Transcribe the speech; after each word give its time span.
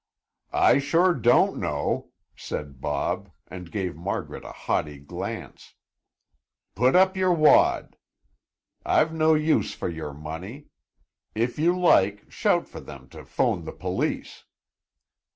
"I 0.55 0.79
sure 0.79 1.13
don't 1.13 1.57
know," 1.59 2.09
said 2.35 2.81
Bob 2.81 3.29
and 3.49 3.71
gave 3.71 3.95
Margaret 3.95 4.43
a 4.43 4.51
haughty 4.51 4.97
glance. 4.97 5.75
"Put 6.73 6.95
up 6.95 7.15
your 7.15 7.33
wad; 7.33 7.97
I've 8.83 9.13
no 9.13 9.35
use 9.35 9.75
for 9.75 9.89
your 9.89 10.11
money. 10.15 10.69
If 11.35 11.59
you 11.59 11.79
like, 11.79 12.31
shout 12.31 12.67
for 12.67 12.79
them 12.79 13.09
to 13.09 13.23
'phone 13.23 13.65
the 13.65 13.73
police." 13.73 14.45